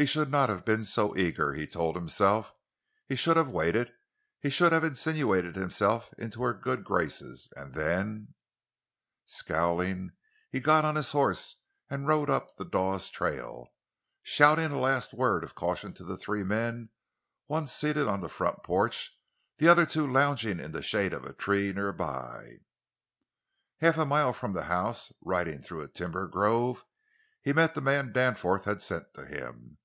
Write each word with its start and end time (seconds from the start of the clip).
He 0.00 0.06
should 0.06 0.30
not 0.30 0.48
have 0.48 0.64
been 0.64 0.84
so 0.84 1.16
eager, 1.16 1.54
he 1.54 1.66
told 1.66 1.96
himself; 1.96 2.54
he 3.08 3.16
should 3.16 3.36
have 3.36 3.48
waited; 3.48 3.92
he 4.40 4.48
should 4.48 4.70
have 4.70 4.84
insinuated 4.84 5.56
himself 5.56 6.14
into 6.16 6.40
her 6.44 6.54
good 6.54 6.84
graces, 6.84 7.50
and 7.56 7.74
then—— 7.74 8.28
Scowling, 9.26 10.12
he 10.52 10.60
got 10.60 10.84
on 10.84 10.94
his 10.94 11.10
horse 11.10 11.56
and 11.90 12.06
rode 12.06 12.30
up 12.30 12.54
the 12.54 12.64
Dawes 12.64 13.10
trail, 13.10 13.72
shouting 14.22 14.70
a 14.70 14.78
last 14.78 15.14
word 15.14 15.42
of 15.42 15.56
caution 15.56 15.92
to 15.94 16.04
the 16.04 16.16
three 16.16 16.44
men—one 16.44 17.66
seated 17.66 18.06
on 18.06 18.20
the 18.20 18.28
front 18.28 18.62
porch, 18.62 19.18
the 19.56 19.66
other 19.66 19.84
two 19.84 20.06
lounging 20.06 20.60
in 20.60 20.70
the 20.70 20.80
shade 20.80 21.12
of 21.12 21.24
a 21.24 21.32
tree 21.32 21.72
near 21.72 21.92
by. 21.92 22.60
Half 23.80 23.98
a 23.98 24.06
mile 24.06 24.32
from 24.32 24.52
the 24.52 24.62
house, 24.66 25.12
riding 25.20 25.60
through 25.60 25.80
a 25.80 25.88
timber 25.88 26.28
grove, 26.28 26.84
he 27.42 27.52
met 27.52 27.74
the 27.74 27.80
man 27.80 28.12
Danforth 28.12 28.62
had 28.64 28.80
sent 28.80 29.12
to 29.14 29.24
him. 29.26 29.76